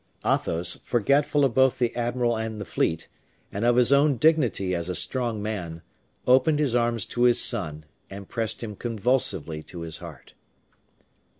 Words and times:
Athos, 0.25 0.79
forgetful 0.83 1.45
of 1.45 1.53
both 1.53 1.77
the 1.77 1.95
admiral 1.95 2.35
and 2.35 2.59
the 2.59 2.65
fleet, 2.65 3.07
and 3.51 3.63
of 3.63 3.75
his 3.75 3.91
own 3.93 4.17
dignity 4.17 4.73
as 4.73 4.89
a 4.89 4.95
strong 4.95 5.43
man, 5.43 5.83
opened 6.25 6.57
his 6.57 6.73
arms 6.73 7.05
to 7.05 7.21
his 7.21 7.39
son, 7.39 7.85
and 8.09 8.27
pressed 8.27 8.63
him 8.63 8.75
convulsively 8.75 9.61
to 9.61 9.81
his 9.81 9.99
heart. 9.99 10.33